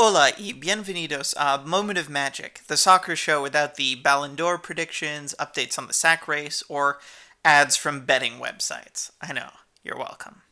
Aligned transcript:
Hola 0.00 0.30
y 0.38 0.52
bienvenidos 0.52 1.34
a 1.36 1.58
Moment 1.66 1.98
of 1.98 2.08
Magic, 2.08 2.60
the 2.68 2.76
soccer 2.76 3.16
show 3.16 3.42
without 3.42 3.74
the 3.74 3.96
Ballon 3.96 4.36
d'Or 4.36 4.56
predictions, 4.56 5.34
updates 5.40 5.76
on 5.76 5.88
the 5.88 5.92
sack 5.92 6.28
race, 6.28 6.62
or 6.68 7.00
ads 7.44 7.76
from 7.76 8.06
betting 8.06 8.34
websites. 8.34 9.10
I 9.20 9.32
know, 9.32 9.50
you're 9.82 9.98
welcome. 9.98 10.42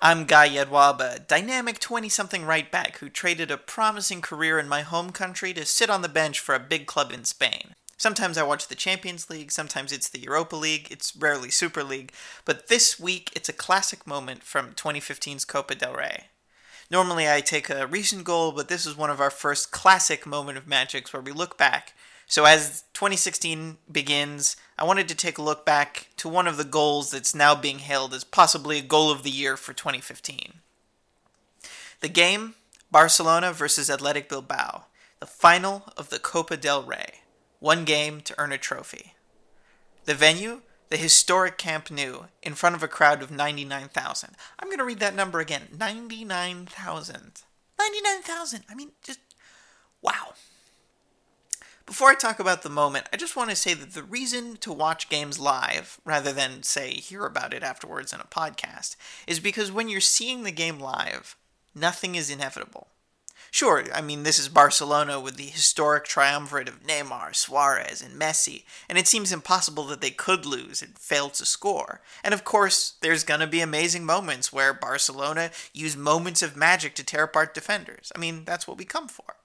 I'm 0.00 0.24
Guy 0.24 0.48
Yedwab, 0.48 0.98
a 0.98 1.20
dynamic 1.20 1.78
20 1.78 2.08
something 2.08 2.44
right 2.44 2.68
back 2.72 2.98
who 2.98 3.08
traded 3.08 3.52
a 3.52 3.56
promising 3.56 4.20
career 4.20 4.58
in 4.58 4.68
my 4.68 4.80
home 4.80 5.10
country 5.10 5.54
to 5.54 5.64
sit 5.64 5.88
on 5.88 6.02
the 6.02 6.08
bench 6.08 6.40
for 6.40 6.56
a 6.56 6.58
big 6.58 6.86
club 6.86 7.12
in 7.12 7.24
Spain. 7.24 7.76
Sometimes 7.96 8.36
I 8.36 8.42
watch 8.42 8.66
the 8.66 8.74
Champions 8.74 9.30
League, 9.30 9.52
sometimes 9.52 9.92
it's 9.92 10.08
the 10.08 10.22
Europa 10.22 10.56
League, 10.56 10.88
it's 10.90 11.14
rarely 11.14 11.50
Super 11.50 11.84
League, 11.84 12.12
but 12.44 12.66
this 12.66 12.98
week 12.98 13.30
it's 13.36 13.48
a 13.48 13.52
classic 13.52 14.08
moment 14.08 14.42
from 14.42 14.72
2015's 14.72 15.44
Copa 15.44 15.76
del 15.76 15.94
Rey. 15.94 16.24
Normally, 16.92 17.26
I 17.26 17.40
take 17.40 17.70
a 17.70 17.86
recent 17.86 18.24
goal, 18.24 18.52
but 18.52 18.68
this 18.68 18.84
is 18.84 18.98
one 18.98 19.08
of 19.08 19.18
our 19.18 19.30
first 19.30 19.70
classic 19.70 20.26
moment 20.26 20.58
of 20.58 20.66
magics 20.66 21.10
where 21.10 21.22
we 21.22 21.32
look 21.32 21.56
back. 21.56 21.94
So, 22.26 22.44
as 22.44 22.84
2016 22.92 23.78
begins, 23.90 24.56
I 24.78 24.84
wanted 24.84 25.08
to 25.08 25.14
take 25.14 25.38
a 25.38 25.42
look 25.42 25.64
back 25.64 26.08
to 26.18 26.28
one 26.28 26.46
of 26.46 26.58
the 26.58 26.64
goals 26.64 27.10
that's 27.10 27.34
now 27.34 27.54
being 27.54 27.78
hailed 27.78 28.12
as 28.12 28.24
possibly 28.24 28.78
a 28.78 28.82
goal 28.82 29.10
of 29.10 29.22
the 29.22 29.30
year 29.30 29.56
for 29.56 29.72
2015. 29.72 30.60
The 32.00 32.08
game 32.10 32.56
Barcelona 32.90 33.54
versus 33.54 33.88
Athletic 33.88 34.28
Bilbao, 34.28 34.84
the 35.18 35.24
final 35.24 35.84
of 35.96 36.10
the 36.10 36.18
Copa 36.18 36.58
del 36.58 36.82
Rey. 36.82 37.20
One 37.58 37.86
game 37.86 38.20
to 38.20 38.34
earn 38.36 38.52
a 38.52 38.58
trophy. 38.58 39.14
The 40.04 40.14
venue 40.14 40.60
the 40.92 40.98
historic 40.98 41.56
Camp 41.56 41.90
Nou 41.90 42.24
in 42.42 42.52
front 42.52 42.76
of 42.76 42.82
a 42.82 42.86
crowd 42.86 43.22
of 43.22 43.30
99,000. 43.30 44.36
I'm 44.58 44.68
going 44.68 44.76
to 44.76 44.84
read 44.84 44.98
that 44.98 45.14
number 45.14 45.40
again 45.40 45.68
99,000. 45.74 47.16
99,000. 47.78 48.64
I 48.68 48.74
mean, 48.74 48.90
just 49.02 49.18
wow. 50.02 50.34
Before 51.86 52.10
I 52.10 52.14
talk 52.14 52.38
about 52.38 52.60
the 52.60 52.68
moment, 52.68 53.06
I 53.10 53.16
just 53.16 53.36
want 53.36 53.48
to 53.48 53.56
say 53.56 53.72
that 53.72 53.94
the 53.94 54.02
reason 54.02 54.58
to 54.58 54.70
watch 54.70 55.08
games 55.08 55.40
live, 55.40 55.98
rather 56.04 56.30
than, 56.30 56.62
say, 56.62 56.90
hear 56.90 57.24
about 57.24 57.54
it 57.54 57.62
afterwards 57.62 58.12
in 58.12 58.20
a 58.20 58.24
podcast, 58.24 58.96
is 59.26 59.40
because 59.40 59.72
when 59.72 59.88
you're 59.88 60.02
seeing 60.02 60.42
the 60.42 60.52
game 60.52 60.78
live, 60.78 61.36
nothing 61.74 62.16
is 62.16 62.28
inevitable. 62.28 62.88
Sure, 63.54 63.84
I 63.94 64.00
mean, 64.00 64.22
this 64.22 64.38
is 64.38 64.48
Barcelona 64.48 65.20
with 65.20 65.36
the 65.36 65.44
historic 65.44 66.06
triumvirate 66.06 66.70
of 66.70 66.82
Neymar, 66.82 67.36
Suarez, 67.36 68.00
and 68.00 68.18
Messi, 68.18 68.64
and 68.88 68.96
it 68.96 69.06
seems 69.06 69.30
impossible 69.30 69.84
that 69.88 70.00
they 70.00 70.10
could 70.10 70.46
lose 70.46 70.80
and 70.80 70.98
fail 70.98 71.28
to 71.28 71.44
score. 71.44 72.00
And 72.24 72.32
of 72.32 72.44
course, 72.44 72.94
there's 73.02 73.24
gonna 73.24 73.46
be 73.46 73.60
amazing 73.60 74.06
moments 74.06 74.54
where 74.54 74.72
Barcelona 74.72 75.50
use 75.74 75.98
moments 75.98 76.40
of 76.40 76.56
magic 76.56 76.94
to 76.94 77.04
tear 77.04 77.24
apart 77.24 77.52
defenders. 77.52 78.10
I 78.16 78.18
mean, 78.18 78.46
that's 78.46 78.66
what 78.66 78.78
we 78.78 78.86
come 78.86 79.06
for. 79.06 79.36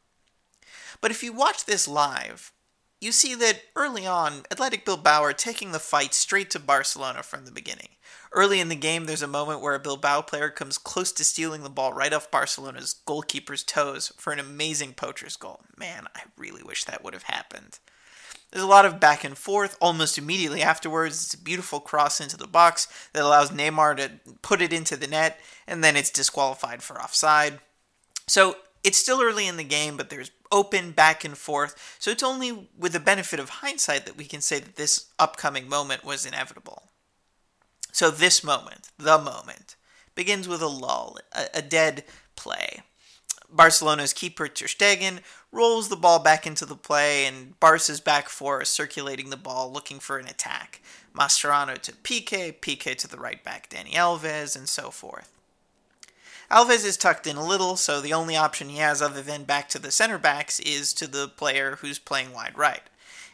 But 1.02 1.11
if 1.11 1.21
you 1.21 1.33
watch 1.33 1.66
this 1.66 1.86
live, 1.86 2.53
you 3.00 3.12
see 3.12 3.36
that 3.36 3.62
early 3.76 4.08
on, 4.08 4.44
Athletic 4.52 4.86
Bilbao 4.86 5.23
are 5.23 5.34
taking 5.34 5.72
the 5.72 5.80
fight 5.80 6.14
straight 6.14 6.50
to 6.52 6.59
Barcelona 6.59 7.23
from 7.23 7.45
the 7.45 7.52
beginning. 7.52 7.89
Early 8.31 8.59
in 8.59 8.70
the 8.70 8.76
game, 8.76 9.06
there's 9.06 9.22
a 9.22 9.28
moment 9.28 9.62
where 9.62 9.76
a 9.76 9.80
Bilbao 9.80 10.22
player 10.22 10.50
comes 10.50 10.78
close 10.78 11.12
to 11.14 11.23
stealing 11.23 11.64
the 11.64 11.70
ball 11.70 11.94
right 11.94 12.12
off 12.12 12.31
Barcelona's 12.31 12.95
goalkeeper's 13.06 13.64
toes 13.64 14.12
for 14.17 14.34
an 14.34 14.39
amazing 14.39 14.94
poacher's 14.94 15.38
goal. 15.38 15.62
Man, 15.78 16.08
I 16.16 16.23
really 16.38 16.64
wish 16.64 16.84
that 16.84 17.04
would 17.04 17.14
have 17.14 17.23
happened. 17.23 17.80
There's 18.52 18.64
a 18.64 18.67
lot 18.67 18.86
of 18.86 19.00
back 19.00 19.23
and 19.23 19.38
forth 19.38 19.78
almost 19.82 20.17
immediately 20.17 20.61
afterwards. 20.61 21.26
It's 21.26 21.34
a 21.34 21.42
beautiful 21.42 21.80
cross 21.80 22.20
into 22.20 22.38
the 22.38 22.48
box 22.48 22.88
that 23.14 23.23
allows 23.23 23.52
Neymar 23.52 23.98
to 23.98 24.11
put 24.42 24.61
it 24.61 24.73
into 24.73 24.95
the 24.95 25.08
net, 25.08 25.39
and 25.67 25.84
then 25.84 25.95
it's 25.95 26.09
disqualified 26.09 26.82
for 26.82 27.02
offside. 27.02 27.59
So 28.28 28.58
it's 28.84 28.98
still 28.98 29.22
early 29.22 29.48
in 29.48 29.58
the 29.58 29.64
game, 29.64 29.98
but 29.98 30.09
there's 30.09 30.32
open 30.52 30.92
back 30.92 31.23
and 31.23 31.38
forth. 31.38 31.98
So 32.00 32.12
it's 32.12 32.23
only 32.23 32.70
with 32.78 32.94
the 32.94 33.00
benefit 33.00 33.40
of 33.40 33.50
hindsight 33.50 34.06
that 34.06 34.17
we 34.17 34.26
can 34.26 34.42
say 34.42 34.59
that 34.59 34.76
this 34.76 35.08
upcoming 35.20 35.67
moment 35.67 36.04
was 36.04 36.26
inevitable. 36.26 36.83
So 37.92 38.11
this 38.11 38.44
moment, 38.44 38.89
the 38.98 39.17
moment, 39.17 39.76
begins 40.16 40.48
with 40.48 40.61
a 40.61 40.67
lull, 40.67 41.17
a, 41.33 41.48
a 41.55 41.61
dead 41.61 42.04
play. 42.36 42.82
Barcelona's 43.49 44.14
keeper 44.14 44.48
Ter 44.48 44.66
Stegen 44.66 45.20
rolls 45.52 45.89
the 45.89 45.95
ball 45.95 46.20
back 46.20 46.45
into 46.45 46.66
the 46.66 46.76
play, 46.76 47.26
and 47.26 47.58
Barca's 47.60 48.02
back 48.02 48.27
four 48.27 48.61
is 48.61 48.70
circulating 48.70 49.30
the 49.30 49.38
ball, 49.38 49.71
looking 49.71 50.00
for 50.00 50.17
an 50.17 50.27
attack. 50.27 50.82
Mascherano 51.16 51.77
to 51.80 51.94
Piqué, 51.94 52.54
Piqué 52.60 52.95
to 52.98 53.08
the 53.08 53.17
right 53.17 53.44
back 53.44 53.70
Dani 53.70 53.94
Alves, 53.94 54.55
and 54.55 54.67
so 54.67 54.92
forth. 54.92 55.36
Alves 56.49 56.85
is 56.85 56.97
tucked 56.97 57.27
in 57.27 57.35
a 57.35 57.45
little, 57.45 57.75
so 57.75 57.99
the 57.99 58.13
only 58.13 58.35
option 58.35 58.69
he 58.69 58.77
has 58.77 59.02
other 59.02 59.21
than 59.21 59.43
back 59.43 59.69
to 59.69 59.80
the 59.80 59.91
center 59.91 60.17
backs 60.17 60.59
is 60.59 60.93
to 60.93 61.08
the 61.08 61.27
player 61.27 61.77
who's 61.81 61.99
playing 61.99 62.33
wide 62.33 62.58
right. 62.58 62.83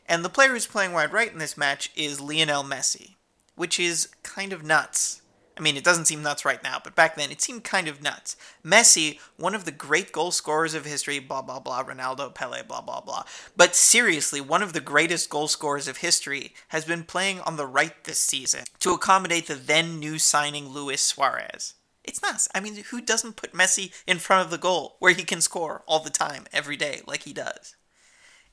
And 0.08 0.26
the 0.26 0.30
player 0.30 0.50
who's 0.50 0.68
playing 0.68 0.94
wide 0.94 1.14
right 1.14 1.32
in 1.32 1.40
this 1.40 1.58
match 1.58 1.92
is 1.96 2.20
Lionel 2.20 2.64
Messi 2.64 3.16
which 3.56 3.80
is 3.80 4.10
kind 4.24 4.54
of 4.54 4.64
nuts. 4.64 5.22
I 5.56 5.62
mean, 5.62 5.78
it 5.78 5.84
doesn't 5.84 6.06
seem 6.06 6.24
nuts 6.24 6.46
right 6.46 6.64
now, 6.64 6.80
but 6.84 6.96
back 6.96 7.16
then 7.16 7.30
it 7.30 7.40
seemed 7.40 7.64
kind 7.64 7.88
of 7.88 8.02
nuts. 8.02 8.36
Messi, 8.66 9.20
one 9.38 9.54
of 9.54 9.66
the 9.66 9.72
great 9.72 10.12
goal 10.12 10.32
scorers 10.32 10.74
of 10.74 10.86
history, 10.86 11.20
blah, 11.20 11.44
blah, 11.44 11.60
blah, 11.60 11.84
Ronaldo, 11.84 12.34
Pele, 12.34 12.64
blah, 12.64 12.82
blah, 12.82 13.02
blah. 13.02 13.24
But 13.56 13.76
seriously, 13.76 14.42
one 14.42 14.64
of 14.64 14.74
the 14.74 14.82
greatest 14.82 15.30
goal 15.30 15.48
scorers 15.48 15.88
of 15.88 15.98
history 15.98 16.56
has 16.70 16.86
been 16.86 17.04
playing 17.04 17.40
on 17.42 17.58
the 17.58 17.68
right 17.68 18.04
this 18.04 18.20
season 18.20 18.64
to 18.80 18.94
accommodate 18.94 19.46
the 19.46 19.54
then 19.54 20.00
new 20.00 20.18
signing 20.18 20.70
Luis 20.70 21.02
Suarez. 21.02 21.76
It's 22.04 22.22
nuts. 22.22 22.50
I 22.54 22.60
mean, 22.60 22.76
who 22.90 23.02
doesn't 23.02 23.38
put 23.38 23.54
Messi 23.54 23.94
in 24.06 24.20
front 24.20 24.44
of 24.44 24.52
the 24.52 24.58
goal 24.58 24.98
where 25.00 25.14
he 25.14 25.24
can 25.24 25.42
score 25.42 25.84
all 25.88 26.00
the 26.00 26.10
time, 26.10 26.46
every 26.52 26.76
day, 26.76 27.02
like 27.08 27.24
he 27.24 27.34
does? 27.34 27.76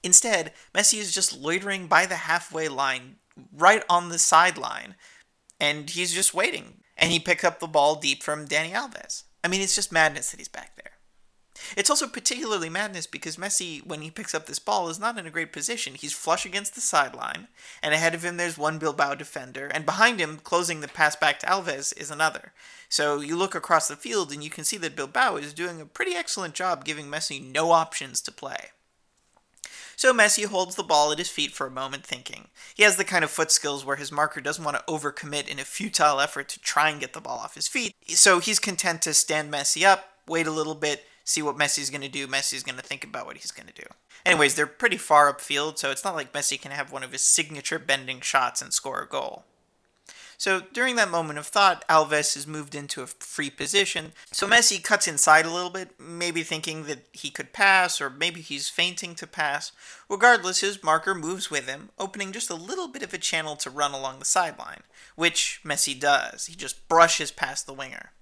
Instead, 0.03 0.53
Messi 0.75 0.99
is 0.99 1.13
just 1.13 1.37
loitering 1.37 1.87
by 1.87 2.07
the 2.07 2.17
halfway 2.17 2.69
line, 2.69 3.17
right 3.53 3.83
on 3.89 4.09
the 4.09 4.19
sideline, 4.19 4.95
and 5.59 5.91
he's 5.91 6.15
just 6.15 6.33
waiting. 6.33 6.83
And 6.97 7.11
he 7.11 7.19
picks 7.19 7.45
up 7.45 7.61
the 7.61 7.67
ball 7.67 7.97
deep 7.97 8.23
from 8.23 8.47
Dani 8.47 8.73
Alves. 8.73 9.25
I 9.43 9.49
mean, 9.49 9.63
it's 9.63 9.75
just 9.75 9.91
madness 9.91 10.31
that 10.31 10.39
he's 10.39 10.49
back 10.49 10.77
there. 10.77 10.90
It's 11.77 11.91
also 11.91 12.07
particularly 12.07 12.69
madness 12.69 13.07
because 13.07 13.37
Messi, 13.37 13.85
when 13.87 14.03
he 14.03 14.11
picks 14.11 14.35
up 14.35 14.47
this 14.47 14.59
ball, 14.59 14.89
is 14.89 14.99
not 14.99 15.19
in 15.19 15.27
a 15.27 15.31
great 15.31 15.53
position. 15.53 15.95
He's 15.95 16.13
flush 16.13 16.45
against 16.45 16.75
the 16.75 16.81
sideline, 16.81 17.49
and 17.83 17.95
ahead 17.95 18.15
of 18.15 18.25
him 18.25 18.37
there's 18.37 18.59
one 18.59 18.79
Bilbao 18.79 19.15
defender, 19.15 19.67
and 19.67 19.87
behind 19.87 20.21
him, 20.21 20.39
closing 20.43 20.81
the 20.81 20.89
pass 20.89 21.17
back 21.17 21.39
to 21.41 21.47
Alves, 21.47 21.97
is 21.97 22.11
another. 22.11 22.53
So 22.89 23.21
you 23.21 23.37
look 23.37 23.55
across 23.55 23.87
the 23.87 23.97
field 23.97 24.33
and 24.33 24.43
you 24.43 24.51
can 24.51 24.65
see 24.65 24.77
that 24.79 24.97
Bilbao 24.97 25.37
is 25.37 25.55
doing 25.55 25.81
a 25.81 25.87
pretty 25.87 26.15
excellent 26.15 26.55
job 26.55 26.85
giving 26.85 27.07
Messi 27.07 27.41
no 27.41 27.71
options 27.71 28.21
to 28.23 28.33
play. 28.33 28.71
So 29.95 30.15
Messi 30.15 30.47
holds 30.47 30.77
the 30.77 30.83
ball 30.83 31.13
at 31.13 31.19
his 31.19 31.29
feet 31.29 31.53
for 31.53 31.67
a 31.67 31.71
moment, 31.71 32.05
thinking. 32.05 32.49
He 32.75 32.85
has 32.85 32.97
the 32.97 33.05
kind 33.05 33.23
of 33.23 33.31
foot 33.31 33.53
skills 33.53 33.85
where 33.85 33.97
his 33.97 34.11
marker 34.11 34.41
doesn't 34.41 34.65
want 34.65 34.79
to 34.79 34.93
overcommit 34.93 35.47
in 35.47 35.59
a 35.59 35.65
futile 35.65 36.21
effort 36.21 36.49
to 36.49 36.61
try 36.61 36.89
and 36.89 36.99
get 36.99 37.13
the 37.13 37.21
ball 37.21 37.39
off 37.39 37.55
his 37.55 37.69
feet. 37.69 37.95
So 38.09 38.41
he's 38.41 38.59
content 38.59 39.03
to 39.03 39.13
stand 39.13 39.53
Messi 39.53 39.85
up, 39.85 40.07
wait 40.27 40.47
a 40.47 40.53
little 40.53 40.75
bit, 40.75 41.05
see 41.31 41.43
what 41.43 41.57
Messi's 41.57 41.91
going 41.91 42.01
to 42.03 42.09
do. 42.09 42.27
Messi's 42.27 42.63
going 42.63 42.79
to 42.79 42.83
think 42.83 43.05
about 43.05 43.27
what 43.27 43.37
he's 43.37 43.53
going 43.53 43.69
to 43.69 43.73
do. 43.73 43.87
Anyways, 44.27 44.55
they're 44.55 44.67
pretty 44.67 44.97
far 44.97 45.33
upfield, 45.33 45.79
so 45.79 45.91
it's 45.91 46.05
not 46.05 46.15
like 46.15 46.33
Messi 46.33 46.61
can 46.61 46.73
have 46.73 46.93
one 46.93 47.03
of 47.03 47.13
his 47.13 47.23
signature 47.23 47.79
bending 47.79 48.21
shots 48.21 48.61
and 48.61 48.73
score 48.73 49.01
a 49.01 49.09
goal. 49.09 49.45
So 50.37 50.63
during 50.73 50.97
that 50.97 51.11
moment 51.11 51.39
of 51.39 51.47
thought, 51.47 51.87
Alves 51.87 52.35
is 52.35 52.47
moved 52.47 52.75
into 52.75 53.03
a 53.03 53.07
free 53.07 53.51
position. 53.51 54.13
So 54.33 54.49
Messi 54.49 54.83
cuts 54.83 55.07
inside 55.07 55.45
a 55.45 55.53
little 55.53 55.69
bit, 55.69 56.01
maybe 56.01 56.43
thinking 56.43 56.85
that 56.85 57.07
he 57.13 57.29
could 57.29 57.53
pass, 57.53 58.01
or 58.01 58.09
maybe 58.09 58.41
he's 58.41 58.71
feinting 58.71 59.15
to 59.17 59.27
pass. 59.27 59.71
Regardless, 60.09 60.61
his 60.61 60.83
marker 60.83 61.15
moves 61.15 61.51
with 61.51 61.67
him, 61.69 61.91
opening 61.99 62.33
just 62.33 62.49
a 62.49 62.55
little 62.55 62.89
bit 62.89 63.03
of 63.03 63.13
a 63.13 63.19
channel 63.19 63.55
to 63.57 63.69
run 63.69 63.93
along 63.93 64.19
the 64.19 64.25
sideline, 64.25 64.81
which 65.15 65.61
Messi 65.63 65.99
does. 65.99 66.47
He 66.47 66.55
just 66.55 66.89
brushes 66.89 67.31
past 67.31 67.67
the 67.67 67.75
winger. 67.75 68.13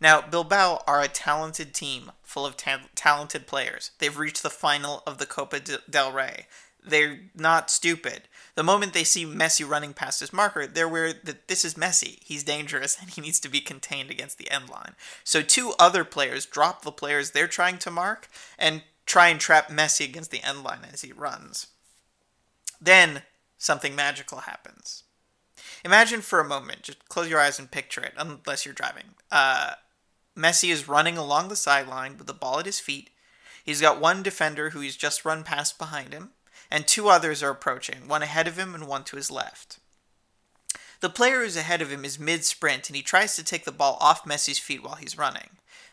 Now, 0.00 0.22
Bilbao 0.22 0.82
are 0.86 1.02
a 1.02 1.08
talented 1.08 1.74
team 1.74 2.12
full 2.22 2.46
of 2.46 2.56
ta- 2.56 2.88
talented 2.94 3.46
players. 3.46 3.90
They've 3.98 4.16
reached 4.16 4.42
the 4.42 4.50
final 4.50 5.02
of 5.06 5.18
the 5.18 5.26
Copa 5.26 5.60
del 5.60 6.12
Rey. 6.12 6.46
They're 6.82 7.20
not 7.34 7.70
stupid. 7.70 8.22
The 8.54 8.62
moment 8.62 8.94
they 8.94 9.04
see 9.04 9.26
Messi 9.26 9.68
running 9.68 9.92
past 9.92 10.20
his 10.20 10.32
marker, 10.32 10.66
they're 10.66 10.86
aware 10.86 11.12
that 11.12 11.48
this 11.48 11.64
is 11.64 11.74
Messi. 11.74 12.18
He's 12.24 12.42
dangerous 12.42 12.98
and 13.00 13.10
he 13.10 13.20
needs 13.20 13.40
to 13.40 13.50
be 13.50 13.60
contained 13.60 14.10
against 14.10 14.38
the 14.38 14.50
end 14.50 14.70
line. 14.70 14.94
So 15.22 15.42
two 15.42 15.74
other 15.78 16.04
players 16.04 16.46
drop 16.46 16.82
the 16.82 16.92
players 16.92 17.30
they're 17.30 17.46
trying 17.46 17.78
to 17.78 17.90
mark 17.90 18.28
and 18.58 18.82
try 19.04 19.28
and 19.28 19.40
trap 19.40 19.68
Messi 19.68 20.04
against 20.04 20.30
the 20.30 20.42
end 20.42 20.62
line 20.62 20.86
as 20.90 21.02
he 21.02 21.12
runs. 21.12 21.66
Then 22.80 23.22
something 23.58 23.94
magical 23.94 24.38
happens. 24.38 25.02
Imagine 25.84 26.20
for 26.20 26.40
a 26.40 26.44
moment, 26.44 26.82
just 26.82 27.08
close 27.08 27.28
your 27.28 27.40
eyes 27.40 27.58
and 27.58 27.70
picture 27.70 28.00
it, 28.00 28.12
unless 28.16 28.64
you're 28.64 28.74
driving. 28.74 29.14
Uh, 29.30 29.72
Messi 30.36 30.70
is 30.70 30.88
running 30.88 31.18
along 31.18 31.48
the 31.48 31.56
sideline 31.56 32.16
with 32.16 32.26
the 32.26 32.34
ball 32.34 32.58
at 32.58 32.66
his 32.66 32.80
feet. 32.80 33.10
He's 33.64 33.80
got 33.80 34.00
one 34.00 34.22
defender 34.22 34.70
who 34.70 34.80
he's 34.80 34.96
just 34.96 35.24
run 35.24 35.44
past 35.44 35.78
behind 35.78 36.12
him 36.12 36.30
and 36.70 36.86
two 36.86 37.08
others 37.08 37.42
are 37.42 37.50
approaching, 37.50 38.06
one 38.06 38.22
ahead 38.22 38.46
of 38.46 38.58
him 38.58 38.74
and 38.74 38.86
one 38.86 39.04
to 39.04 39.16
his 39.16 39.30
left. 39.30 39.78
The 41.00 41.10
player 41.10 41.40
who's 41.42 41.56
ahead 41.56 41.82
of 41.82 41.90
him 41.90 42.04
is 42.04 42.18
mid 42.18 42.44
sprint 42.44 42.88
and 42.88 42.96
he 42.96 43.02
tries 43.02 43.34
to 43.36 43.44
take 43.44 43.64
the 43.64 43.72
ball 43.72 43.96
off 44.00 44.24
Messi's 44.24 44.58
feet 44.58 44.82
while 44.82 44.96
he's 44.96 45.18
running. 45.18 45.50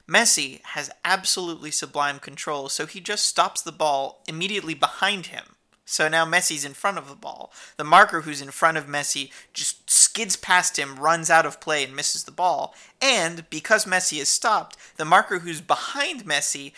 Messi 0.07 0.61
has 0.63 0.91
absolutely 1.03 1.71
sublime 1.71 2.19
control, 2.19 2.69
so 2.69 2.85
he 2.85 2.99
just 2.99 3.25
stops 3.25 3.61
the 3.61 3.71
ball 3.71 4.23
immediately 4.27 4.73
behind 4.73 5.27
him. 5.27 5.55
So 5.89 6.09
now 6.09 6.25
Messi's 6.25 6.65
in 6.65 6.73
front 6.73 6.97
of 6.97 7.07
the 7.07 7.15
ball. 7.15 7.49
The 7.77 7.85
marker 7.85 8.21
who's 8.21 8.41
in 8.41 8.51
front 8.51 8.77
of 8.77 8.87
Messi 8.87 9.31
just 9.53 9.89
skids 9.89 10.35
past 10.35 10.77
him, 10.77 10.99
runs 10.99 11.29
out 11.29 11.45
of 11.45 11.61
play, 11.61 11.81
and 11.85 11.95
misses 11.95 12.25
the 12.25 12.31
ball. 12.31 12.75
And 13.01 13.49
because 13.49 13.85
Messi 13.85 14.19
is 14.19 14.27
stopped, 14.27 14.75
the 14.97 15.05
marker 15.05 15.39
who's 15.39 15.61
behind 15.61 16.25
Messi 16.25 16.73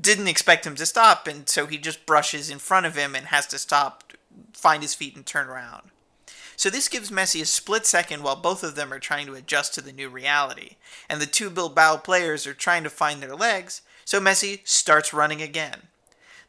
didn't 0.00 0.28
expect 0.28 0.64
him 0.64 0.76
to 0.76 0.86
stop, 0.86 1.26
and 1.26 1.48
so 1.48 1.66
he 1.66 1.76
just 1.76 2.06
brushes 2.06 2.50
in 2.50 2.60
front 2.60 2.86
of 2.86 2.94
him 2.94 3.16
and 3.16 3.26
has 3.26 3.48
to 3.48 3.58
stop, 3.58 4.12
find 4.52 4.82
his 4.82 4.94
feet, 4.94 5.16
and 5.16 5.26
turn 5.26 5.48
around. 5.48 5.90
So 6.54 6.70
this 6.70 6.88
gives 6.88 7.10
Messi 7.10 7.42
a 7.42 7.46
split 7.46 7.84
second 7.84 8.22
while 8.22 8.36
both 8.36 8.62
of 8.62 8.76
them 8.76 8.92
are 8.92 9.00
trying 9.00 9.26
to 9.26 9.34
adjust 9.34 9.74
to 9.74 9.80
the 9.80 9.92
new 9.92 10.08
reality. 10.08 10.76
And 11.10 11.20
the 11.20 11.26
two 11.26 11.50
Bilbao 11.50 11.96
players 11.96 12.46
are 12.46 12.54
trying 12.54 12.84
to 12.84 12.90
find 12.90 13.20
their 13.20 13.34
legs, 13.34 13.82
so 14.04 14.20
Messi 14.20 14.60
starts 14.62 15.12
running 15.12 15.42
again. 15.42 15.88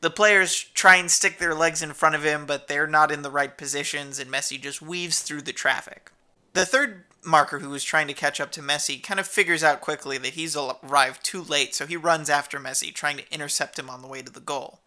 The 0.03 0.09
players 0.09 0.65
try 0.73 0.97
and 0.97 1.09
stick 1.09 1.37
their 1.37 1.55
legs 1.55 1.81
in 1.81 1.93
front 1.93 2.15
of 2.15 2.25
him, 2.25 2.45
but 2.45 2.67
they're 2.67 2.87
not 2.87 3.09
in 3.09 3.21
the 3.21 3.31
right 3.31 3.57
positions, 3.57 4.19
and 4.19 4.29
Messi 4.29 4.59
just 4.59 4.81
weaves 4.81 5.21
through 5.21 5.43
the 5.43 5.53
traffic. 5.53 6.11
The 6.51 6.65
third 6.65 7.05
marker 7.23 7.59
who 7.59 7.69
was 7.69 7.85
trying 7.85 8.07
to 8.07 8.13
catch 8.13 8.41
up 8.41 8.51
to 8.51 8.61
Messi 8.61 9.01
kind 9.01 9.17
of 9.17 9.25
figures 9.25 9.63
out 9.63 9.79
quickly 9.79 10.17
that 10.17 10.33
he's 10.33 10.57
arrived 10.57 11.23
too 11.23 11.41
late, 11.41 11.73
so 11.73 11.85
he 11.85 11.95
runs 11.95 12.29
after 12.29 12.59
Messi, 12.59 12.93
trying 12.93 13.15
to 13.15 13.33
intercept 13.33 13.79
him 13.79 13.89
on 13.89 14.01
the 14.01 14.09
way 14.09 14.21
to 14.21 14.29
the 14.29 14.41
goal. 14.41 14.81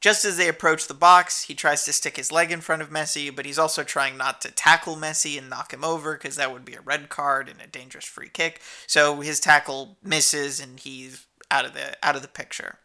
Just 0.00 0.24
as 0.24 0.36
they 0.36 0.48
approach 0.48 0.86
the 0.86 0.94
box, 0.94 1.42
he 1.42 1.56
tries 1.56 1.84
to 1.86 1.92
stick 1.92 2.16
his 2.16 2.30
leg 2.30 2.52
in 2.52 2.60
front 2.60 2.80
of 2.80 2.90
Messi, 2.90 3.34
but 3.34 3.46
he's 3.46 3.58
also 3.58 3.82
trying 3.82 4.16
not 4.16 4.40
to 4.42 4.52
tackle 4.52 4.94
Messi 4.94 5.36
and 5.36 5.50
knock 5.50 5.72
him 5.72 5.82
over 5.82 6.12
because 6.12 6.36
that 6.36 6.52
would 6.52 6.64
be 6.64 6.74
a 6.74 6.80
red 6.80 7.08
card 7.08 7.48
and 7.48 7.60
a 7.60 7.66
dangerous 7.66 8.04
free 8.04 8.28
kick. 8.28 8.60
So 8.86 9.20
his 9.20 9.40
tackle 9.40 9.96
misses 10.00 10.60
and 10.60 10.78
he's 10.78 11.26
out 11.50 11.64
of 11.64 11.74
the 11.74 11.96
out 12.06 12.14
of 12.14 12.22
the 12.22 12.28
picture. 12.28 12.78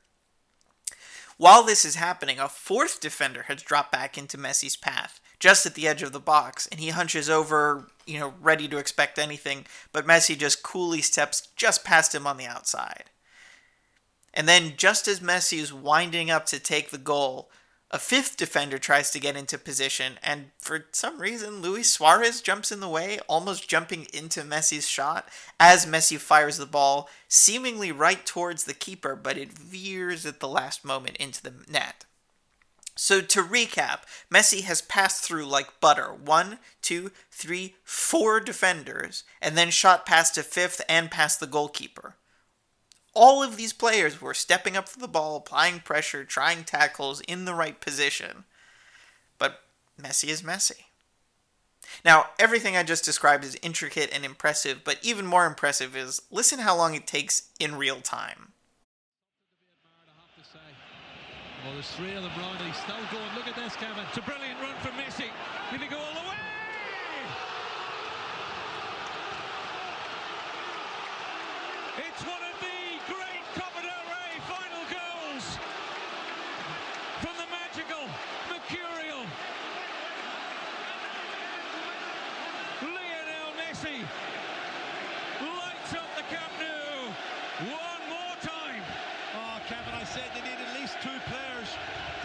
While 1.39 1.63
this 1.63 1.86
is 1.86 1.95
happening, 1.95 2.38
a 2.38 2.50
fourth 2.50 3.00
defender 3.00 3.44
has 3.44 3.62
dropped 3.62 3.94
back 3.94 4.18
into 4.18 4.38
Messi's 4.38 4.75
path, 4.75 5.21
just 5.39 5.65
at 5.65 5.74
the 5.74 5.88
edge 5.88 6.03
of 6.03 6.12
the 6.12 6.19
box, 6.19 6.68
and 6.68 6.81
he 6.81 6.89
hunches 6.89 7.30
over, 7.30 7.88
you 8.06 8.19
know, 8.19 8.33
ready 8.41 8.68
to 8.68 8.77
expect 8.77 9.18
anything, 9.18 9.65
but 9.94 10.06
Messi 10.06 10.38
just 10.38 10.63
coolly 10.63 11.01
steps 11.01 11.47
just 11.56 11.86
past 11.86 12.13
him 12.13 12.27
on 12.27 12.36
the 12.36 12.45
outside. 12.45 13.06
And 14.33 14.50
then, 14.50 14.74
just 14.75 15.07
as 15.07 15.21
Messi 15.21 15.59
is 15.59 15.71
winding 15.71 16.30
up 16.30 16.45
to 16.47 16.59
take 16.59 16.89
the 16.89 16.97
goal, 16.97 17.50
a 17.91 17.97
fifth 17.97 18.38
defender 18.38 18.77
tries 18.77 19.09
to 19.12 19.19
get 19.19 19.36
into 19.36 19.57
position, 19.57 20.19
and 20.21 20.51
for 20.59 20.86
some 20.91 21.19
reason, 21.19 21.62
Luis 21.62 21.91
Suarez 21.91 22.41
jumps 22.41 22.71
in 22.71 22.81
the 22.81 22.89
way, 22.89 23.19
almost 23.27 23.68
jumping 23.68 24.06
into 24.13 24.41
Messi's 24.41 24.88
shot 24.88 25.27
as 25.59 25.88
Messi 25.88 26.18
fires 26.18 26.57
the 26.57 26.68
ball, 26.68 27.09
seemingly 27.27 27.91
right 27.91 28.25
towards 28.25 28.65
the 28.65 28.75
keeper, 28.75 29.15
but 29.15 29.38
it 29.38 29.51
veers 29.51 30.25
at 30.25 30.39
the 30.39 30.47
last 30.47 30.86
moment 30.86 31.18
into 31.18 31.41
the 31.41 31.53
net. 31.68 32.06
So 32.95 33.21
to 33.21 33.41
recap, 33.41 34.01
Messi 34.31 34.62
has 34.63 34.81
passed 34.81 35.24
through 35.24 35.45
like 35.45 35.80
butter 35.80 36.13
one, 36.13 36.59
two, 36.81 37.12
three, 37.31 37.75
four 37.83 38.39
defenders, 38.39 39.24
and 39.41 39.57
then 39.57 39.71
shot 39.71 40.06
past 40.06 40.38
a 40.38 40.44
fifth 40.44 40.81
and 40.88 41.09
past 41.09 41.39
the 41.39 41.47
goalkeeper 41.47 42.15
all 43.13 43.44
of 43.44 43.57
these 43.57 43.73
players 43.73 44.21
were 44.21 44.33
stepping 44.33 44.77
up 44.77 44.88
for 44.88 45.00
the 45.00 45.07
ball, 45.07 45.35
applying 45.35 45.79
pressure, 45.79 46.23
trying 46.23 46.63
tackles 46.63 47.21
in 47.21 47.45
the 47.45 47.53
right 47.53 47.79
position. 47.79 48.45
But 49.38 49.61
Messi 50.01 50.29
is 50.29 50.41
Messi. 50.41 50.83
Now, 52.06 52.27
everything 52.38 52.77
I 52.77 52.83
just 52.83 53.03
described 53.03 53.44
is 53.44 53.57
intricate 53.61 54.11
and 54.13 54.23
impressive, 54.23 54.81
but 54.83 55.00
even 55.01 55.25
more 55.25 55.45
impressive 55.45 55.95
is 55.95 56.21
listen 56.29 56.59
how 56.59 56.75
long 56.75 56.94
it 56.94 57.07
takes 57.07 57.50
in 57.59 57.75
real 57.75 58.01
time. 58.01 58.53
Well, 61.65 61.73
there's 61.73 61.91
three 61.91 62.15
of 62.15 62.23
them 62.23 62.31
round. 62.39 62.57
He's 62.59 62.77
still 62.77 62.95
going. 63.12 63.35
Look 63.35 63.47
at 63.47 63.55
this, 63.55 63.75
Kevin. 63.75 64.05
It's 64.07 64.17
a 64.17 64.21
brilliant 64.21 64.62
run 64.62 64.75
from 64.79 64.91
Messi. 64.91 65.27
Did 65.71 65.81
he 65.81 65.88
go 65.88 65.97
all 65.97 66.13
the 66.13 66.29
way? 66.29 66.35
It's 72.00 72.23
one 72.23 72.39
of 72.39 72.55
the 72.63 72.79
great 73.12 73.44
Copa 73.59 73.81
del 73.83 74.03
Rey 74.07 74.39
final 74.47 74.83
goals 74.88 75.45
from 77.19 77.35
the 77.35 77.47
magical, 77.51 78.07
mercurial 78.47 79.27
Lionel 82.81 83.51
Messi. 83.59 84.00
Lights 85.44 85.91
up 85.91 86.07
the 86.15 86.23
Camp 86.31 86.53
Nou 86.55 87.12
one 87.67 88.03
more 88.07 88.35
time. 88.39 88.83
Oh, 89.35 89.59
Kevin, 89.67 89.94
I 89.94 90.05
said 90.05 90.23
they 90.33 90.41
need 90.41 90.55
at 90.55 90.79
least 90.79 90.95
two 91.03 91.19
players 91.27 91.69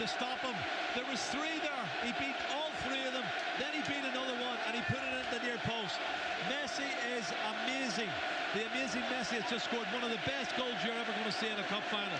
to 0.05 0.11
stop 0.11 0.39
him. 0.39 0.53
There 0.93 1.03
was 1.09 1.19
three 1.33 1.57
there. 1.65 1.85
He 2.05 2.13
beat 2.21 2.37
all 2.53 2.69
three 2.85 3.01
of 3.07 3.13
them. 3.13 3.25
Then 3.57 3.73
he 3.73 3.81
beat 3.89 4.05
another 4.05 4.37
one, 4.37 4.57
and 4.67 4.75
he 4.77 4.81
put 4.85 5.01
it 5.01 5.13
in 5.17 5.25
the 5.33 5.41
near 5.45 5.57
post. 5.65 5.97
Messi 6.45 6.85
is 7.17 7.25
amazing. 7.65 8.09
The 8.53 8.69
amazing 8.69 9.01
Messi 9.09 9.41
has 9.41 9.49
just 9.49 9.65
scored 9.65 9.87
one 9.91 10.03
of 10.03 10.11
the 10.11 10.21
best 10.25 10.55
goals 10.57 10.75
you're 10.85 10.93
ever 10.93 11.11
going 11.11 11.25
to 11.25 11.31
see 11.31 11.47
in 11.47 11.57
a 11.57 11.63
cup 11.63 11.83
final. 11.89 12.19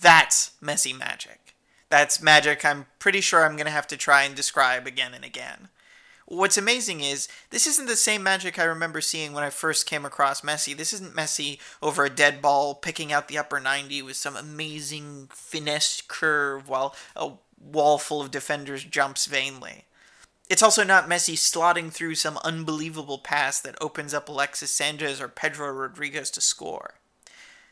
That's 0.00 0.52
Messi 0.62 0.96
magic. 0.96 1.56
That's 1.88 2.20
magic 2.20 2.64
I'm 2.64 2.86
pretty 2.98 3.22
sure 3.22 3.44
I'm 3.44 3.56
going 3.56 3.66
to 3.66 3.72
have 3.72 3.86
to 3.88 3.96
try 3.96 4.24
and 4.24 4.34
describe 4.34 4.86
again 4.86 5.14
and 5.14 5.24
again. 5.24 5.68
What's 6.28 6.58
amazing 6.58 7.02
is 7.02 7.28
this 7.50 7.68
isn't 7.68 7.86
the 7.86 7.94
same 7.94 8.24
magic 8.24 8.58
I 8.58 8.64
remember 8.64 9.00
seeing 9.00 9.32
when 9.32 9.44
I 9.44 9.50
first 9.50 9.86
came 9.86 10.04
across 10.04 10.40
Messi. 10.40 10.76
This 10.76 10.92
isn't 10.92 11.14
Messi 11.14 11.60
over 11.80 12.04
a 12.04 12.10
dead 12.10 12.42
ball 12.42 12.74
picking 12.74 13.12
out 13.12 13.28
the 13.28 13.38
upper 13.38 13.60
90 13.60 14.02
with 14.02 14.16
some 14.16 14.34
amazing 14.34 15.28
finesse 15.30 16.02
curve 16.08 16.68
while 16.68 16.96
a 17.14 17.34
wall 17.60 17.98
full 17.98 18.20
of 18.20 18.32
defenders 18.32 18.82
jumps 18.82 19.26
vainly. 19.26 19.84
It's 20.48 20.64
also 20.64 20.82
not 20.82 21.08
Messi 21.08 21.34
slotting 21.34 21.92
through 21.92 22.16
some 22.16 22.38
unbelievable 22.38 23.18
pass 23.18 23.60
that 23.60 23.80
opens 23.80 24.12
up 24.12 24.28
Alexis 24.28 24.72
Sanchez 24.72 25.20
or 25.20 25.28
Pedro 25.28 25.70
Rodriguez 25.70 26.32
to 26.32 26.40
score. 26.40 26.94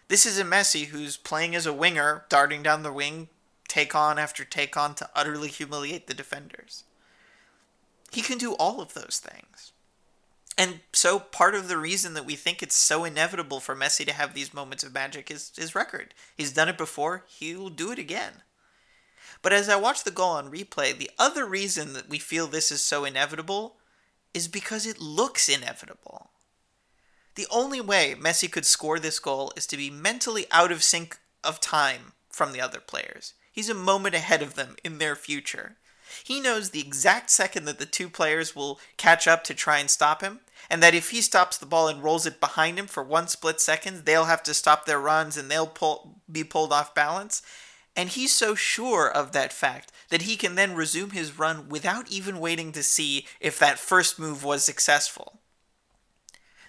This 0.07 0.25
is 0.25 0.39
a 0.39 0.45
Messi 0.45 0.87
who's 0.87 1.17
playing 1.17 1.57
as 1.57 1.67
a 1.67 1.73
winger, 1.73 2.25
darting 2.29 2.63
down 2.63 2.85
the 2.85 2.93
wing, 2.93 3.29
take 3.67 3.97
on 3.97 4.17
after 4.17 4.45
take 4.45 4.77
on 4.77 4.95
to 4.95 5.11
utterly 5.17 5.49
humiliate 5.49 6.07
the 6.07 6.15
defenders. 6.15 6.85
He 8.15 8.23
can 8.23 8.39
do 8.39 8.55
all 8.55 8.81
of 8.81 8.95
those 8.95 9.21
things. 9.23 9.73
And 10.57 10.81
so 10.93 11.19
part 11.19 11.55
of 11.55 11.67
the 11.67 11.77
reason 11.77 12.15
that 12.15 12.25
we 12.25 12.37
think 12.37 12.63
it's 12.63 12.77
so 12.77 13.05
inevitable 13.05 13.59
for 13.59 13.75
Messi 13.75 14.07
to 14.07 14.13
have 14.13 14.35
these 14.35 14.55
moments 14.55 14.85
of 14.85 14.95
magic 14.95 15.31
is 15.31 15.51
his 15.57 15.75
record. 15.75 16.15
He's 16.37 16.53
done 16.53 16.69
it 16.69 16.79
before, 16.79 17.25
he'll 17.27 17.71
do 17.71 17.91
it 17.91 17.99
again. 17.99 18.35
But 19.43 19.53
as 19.53 19.69
I 19.69 19.77
watch 19.77 20.05
the 20.05 20.13
goal 20.13 20.31
on 20.31 20.51
replay, 20.51 20.97
the 20.97 21.11
other 21.19 21.45
reason 21.45 21.93
that 21.95 22.09
we 22.09 22.19
feel 22.19 22.47
this 22.47 22.71
is 22.71 22.83
so 22.83 23.05
inevitable 23.05 23.77
is 24.33 24.47
because 24.49 24.87
it 24.87 25.01
looks 25.01 25.49
inevitable. 25.49 26.31
The 27.35 27.47
only 27.51 27.81
way 27.81 28.15
Messi 28.17 28.51
could 28.51 28.65
score 28.65 29.01
this 29.01 29.19
goal 29.19 29.53
is 29.57 29.67
to 29.67 29.77
be 29.77 29.91
mentally 29.91 30.47
out 30.53 30.71
of 30.71 30.85
sync 30.85 31.19
of 31.43 31.61
time 31.61 32.13
from 32.31 32.53
the 32.53 32.61
other 32.61 32.81
players. 32.81 33.35
He's 33.51 33.69
a 33.69 33.75
moment 33.75 34.15
ahead 34.15 34.41
of 34.41 34.55
them 34.55 34.77
in 34.85 34.99
their 34.99 35.17
future. 35.17 35.77
He 36.23 36.41
knows 36.41 36.71
the 36.71 36.81
exact 36.81 37.31
second 37.31 37.65
that 37.65 37.79
the 37.79 37.87
two 37.87 38.09
players 38.09 38.55
will 38.55 38.79
catch 38.97 39.27
up 39.27 39.43
to 39.45 39.55
try 39.55 39.79
and 39.79 39.91
stop 39.91 40.23
him, 40.23 40.41
and 40.71 40.83
that 40.83 40.95
if 40.95 41.11
he 41.11 41.21
stops 41.21 41.57
the 41.57 41.67
ball 41.67 41.89
and 41.89 42.03
rolls 42.03 42.27
it 42.27 42.41
behind 42.41 42.79
him 42.79 42.87
for 42.87 43.03
one 43.03 43.29
split 43.29 43.61
second, 43.61 44.05
they'll 44.05 44.27
have 44.27 44.43
to 44.45 44.55
stop 44.55 44.87
their 44.87 45.01
runs 45.01 45.37
and 45.37 45.51
they'll 45.51 45.67
pull, 45.67 46.21
be 46.31 46.45
pulled 46.45 46.73
off 46.73 46.95
balance. 46.95 47.43
And 47.97 48.09
he's 48.09 48.33
so 48.33 48.55
sure 48.55 49.09
of 49.09 49.33
that 49.33 49.53
fact 49.53 49.93
that 50.11 50.23
he 50.23 50.37
can 50.37 50.55
then 50.57 50.75
resume 50.75 51.11
his 51.11 51.39
run 51.39 51.69
without 51.69 52.11
even 52.11 52.41
waiting 52.41 52.73
to 52.73 52.83
see 52.83 53.27
if 53.41 53.59
that 53.59 53.79
first 53.79 54.19
move 54.19 54.43
was 54.43 54.65
successful. 54.65 55.41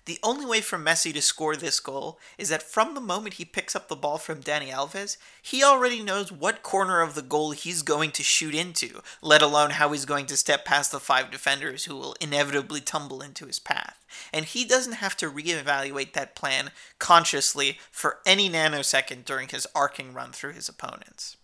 The 0.06 0.20
only 0.22 0.46
way 0.46 0.62
for 0.62 0.78
Messi 0.78 1.12
to 1.14 1.22
score 1.22 1.56
this 1.56 1.80
goal 1.80 2.20
is 2.38 2.50
that 2.50 2.62
from 2.62 2.94
the 2.94 3.02
moment 3.02 3.36
he 3.36 3.46
picks 3.46 3.76
up 3.76 3.88
the 3.88 3.96
ball 3.96 4.20
from 4.20 4.44
Dani 4.44 4.70
Alves, 4.72 5.18
he 5.42 5.64
already 5.64 6.04
knows 6.04 6.32
what 6.32 6.62
corner 6.62 7.02
of 7.02 7.16
the 7.16 7.24
goal 7.24 7.52
he's 7.52 7.82
going 7.82 8.12
to 8.12 8.22
shoot 8.22 8.54
into, 8.54 9.02
let 9.24 9.42
alone 9.42 9.72
how 9.72 9.92
he's 9.92 10.06
going 10.06 10.28
to 10.28 10.38
step 10.38 10.64
past 10.64 10.92
the 10.92 11.00
five 11.00 11.32
defenders 11.32 11.86
who 11.86 11.96
will 11.96 12.16
inevitably 12.22 12.82
tumble 12.82 13.24
into 13.24 13.48
his 13.48 13.58
path. 13.58 14.06
And 14.32 14.46
he 14.46 14.64
doesn't 14.64 14.94
have 14.94 15.18
to 15.18 15.32
reevaluate 15.32 16.14
that 16.14 16.36
plan 16.36 16.70
consciously 17.00 17.80
for 17.92 18.20
any 18.28 18.48
nanosecond 18.48 19.26
during 19.26 19.48
his 19.48 19.66
arcing 19.74 20.14
run 20.14 20.32
through 20.32 20.54
his 20.54 20.70
opponents. 20.70 21.38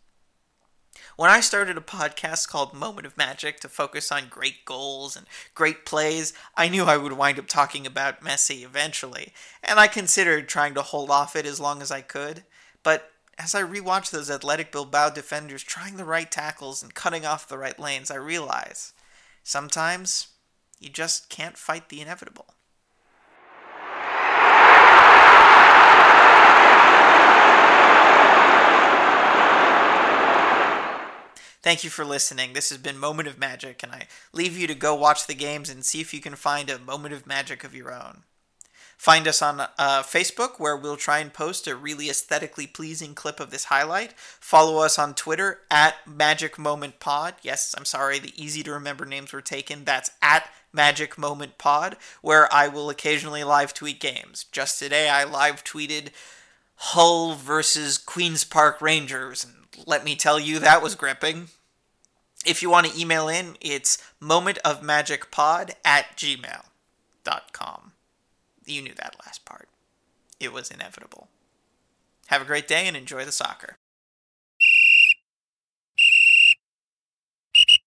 When 1.18 1.30
I 1.30 1.42
started 1.42 1.78
a 1.78 1.82
podcast 1.82 2.48
called 2.48 2.74
Moment 2.74 3.06
of 3.06 3.18
Magic 3.18 3.60
to 3.60 3.70
focus 3.70 4.12
on 4.12 4.30
great 4.30 4.64
goals 4.64 5.18
and 5.18 5.28
great 5.54 5.86
plays, 5.86 6.34
I 6.56 6.70
knew 6.70 6.86
I 6.86 6.96
would 6.98 7.14
wind 7.14 7.38
up 7.38 7.48
talking 7.48 7.86
about 7.86 8.22
Messi 8.22 8.64
eventually, 8.64 9.34
and 9.62 9.78
I 9.78 9.88
considered 9.88 10.48
trying 10.48 10.74
to 10.76 10.82
hold 10.82 11.10
off 11.10 11.36
it 11.36 11.46
as 11.46 11.60
long 11.60 11.82
as 11.82 11.92
I 11.92 12.02
could. 12.02 12.44
But 12.82 13.12
as 13.38 13.54
I 13.54 13.62
rewatch 13.62 14.10
those 14.10 14.32
Athletic 14.32 14.72
Bilbao 14.72 15.10
defenders 15.10 15.64
trying 15.64 15.98
the 15.98 16.06
right 16.06 16.32
tackles 16.32 16.82
and 16.82 16.94
cutting 16.94 17.26
off 17.26 17.48
the 17.48 17.58
right 17.58 17.78
lanes, 17.78 18.10
I 18.10 18.16
realize 18.16 18.94
sometimes 19.44 20.28
you 20.80 20.90
just 20.90 21.30
can't 21.30 21.58
fight 21.58 21.90
the 21.90 22.02
inevitable. 22.02 22.56
Thank 31.64 31.84
you 31.84 31.92
for 31.92 32.04
listening. 32.04 32.54
This 32.54 32.70
has 32.70 32.80
been 32.80 32.98
Moment 32.98 33.28
of 33.28 33.38
Magic, 33.38 33.84
and 33.84 33.92
I 33.92 34.08
leave 34.34 34.58
you 34.58 34.66
to 34.66 34.74
go 34.74 34.96
watch 34.96 35.28
the 35.28 35.36
games 35.36 35.70
and 35.70 35.86
see 35.86 36.02
if 36.02 36.12
you 36.12 36.20
can 36.20 36.36
find 36.36 36.72
a 36.72 36.80
moment 36.80 37.14
of 37.14 37.28
magic 37.28 37.64
of 37.64 37.76
your 37.76 37.94
own. 37.94 38.24
Find 38.98 39.28
us 39.28 39.44
on 39.44 39.60
uh, 39.60 39.70
Facebook, 40.02 40.60
where 40.60 40.76
we'll 40.76 40.98
try 40.98 41.20
and 41.20 41.32
post 41.32 41.68
a 41.68 41.76
really 41.76 42.10
aesthetically 42.10 42.66
pleasing 42.66 43.14
clip 43.14 43.40
of 43.40 43.52
this 43.52 43.66
highlight. 43.66 44.14
Follow 44.18 44.84
us 44.84 44.98
on 44.98 45.14
Twitter 45.14 45.60
at 45.70 45.96
Magic 46.08 46.58
Moment 46.58 47.00
Pod. 47.00 47.36
Yes, 47.44 47.76
I'm 47.78 47.86
sorry, 47.86 48.18
the 48.18 48.34
easy 48.44 48.64
to 48.64 48.72
remember 48.72 49.06
names 49.06 49.32
were 49.32 49.42
taken. 49.42 49.86
That's 49.86 50.10
at 50.22 50.50
Magic 50.74 51.16
Moment 51.16 51.60
Pod, 51.60 51.96
where 52.24 52.52
I 52.52 52.70
will 52.70 52.90
occasionally 52.90 53.44
live 53.44 53.74
tweet 53.76 54.00
games. 54.00 54.46
Just 54.52 54.80
today, 54.80 55.10
I 55.10 55.26
live 55.26 55.64
tweeted 55.64 56.10
Hull 56.84 57.36
versus 57.36 58.00
Queen's 58.00 58.44
Park 58.44 58.82
Rangers, 58.82 59.46
and 59.46 59.86
let 59.86 60.04
me 60.04 60.16
tell 60.16 60.40
you, 60.40 60.58
that 60.58 60.82
was 60.82 60.96
gripping. 60.96 61.50
If 62.44 62.64
you 62.64 62.72
want 62.72 62.88
to 62.88 63.00
email 63.00 63.30
in, 63.30 63.56
it's 63.62 64.00
momentofmagicpod 64.20 65.74
at 65.86 66.18
gmail.com. 66.18 67.92
You 68.66 68.82
knew 68.82 68.94
that 68.96 69.16
last 69.24 69.46
part. 69.46 69.70
It 70.40 70.52
was 70.52 70.72
inevitable. 70.72 71.28
Have 72.28 72.42
a 72.42 72.46
great 72.46 72.68
day 72.68 72.88
and 72.88 72.98
enjoy 72.98 73.26
the 73.26 73.32
soccer. 73.32 73.78